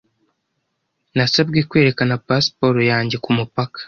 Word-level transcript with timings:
Nasabwe 1.15 1.59
kwerekana 1.69 2.15
pasiporo 2.27 2.79
yanjye 2.91 3.15
kumupaka. 3.23 3.77